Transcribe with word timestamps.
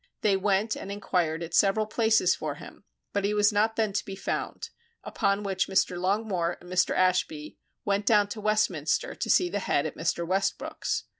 They 0.21 0.35
went 0.35 0.75
and 0.75 0.91
enquired 0.91 1.43
at 1.43 1.53
several 1.53 1.85
places 1.85 2.33
for 2.33 2.55
him, 2.55 2.85
but 3.13 3.23
he 3.23 3.35
was 3.35 3.53
not 3.53 3.75
then 3.75 3.93
to 3.93 4.03
be 4.03 4.15
found; 4.15 4.71
upon 5.03 5.43
which 5.43 5.67
Mr. 5.67 5.95
Longmore 5.95 6.57
and 6.59 6.67
Mr. 6.67 6.97
Ashby 6.97 7.59
went 7.85 8.07
down 8.07 8.25
to 8.29 8.41
Westminster 8.41 9.13
to 9.13 9.29
see 9.29 9.47
the 9.47 9.59
head 9.59 9.85
at 9.85 9.95
Mr. 9.95 10.25
Westbrook's. 10.27 11.03